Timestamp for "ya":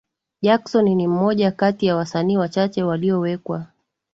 1.85-1.95